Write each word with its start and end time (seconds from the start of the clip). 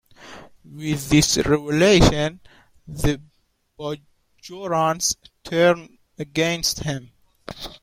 With 0.65 1.09
this 1.09 1.37
revelation, 1.37 2.39
the 2.87 3.21
Bajorans 3.77 5.15
turn 5.43 5.99
against 6.17 6.79
him. 6.79 7.11